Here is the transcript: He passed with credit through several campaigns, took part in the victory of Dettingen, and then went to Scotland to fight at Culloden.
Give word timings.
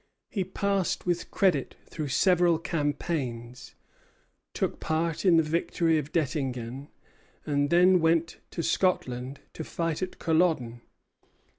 He 0.31 0.43
passed 0.43 1.05
with 1.05 1.29
credit 1.29 1.75
through 1.85 2.07
several 2.07 2.57
campaigns, 2.57 3.75
took 4.55 4.79
part 4.79 5.25
in 5.25 5.37
the 5.37 5.43
victory 5.43 5.99
of 5.99 6.11
Dettingen, 6.11 6.87
and 7.45 7.69
then 7.69 7.99
went 7.99 8.39
to 8.49 8.63
Scotland 8.63 9.41
to 9.53 9.63
fight 9.63 10.01
at 10.01 10.17
Culloden. 10.17 10.81